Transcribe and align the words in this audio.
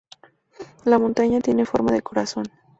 La 0.83 0.97
montaña 0.97 1.41
tiene 1.41 1.63
forma 1.63 1.91
de 1.91 2.01
corazón. 2.01 2.47